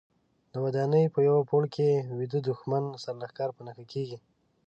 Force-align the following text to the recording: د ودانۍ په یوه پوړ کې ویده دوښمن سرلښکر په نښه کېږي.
د 0.51 0.53
ودانۍ 0.63 1.03
په 1.13 1.19
یوه 1.27 1.41
پوړ 1.49 1.63
کې 1.75 1.87
ویده 2.17 2.39
دوښمن 2.47 2.83
سرلښکر 3.03 3.49
په 3.53 3.61
نښه 3.67 3.85
کېږي. 3.93 4.17